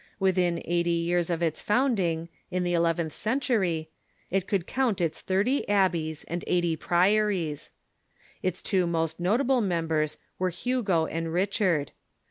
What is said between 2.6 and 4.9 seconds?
the eleventh century, it could 204 THE KEFORMATION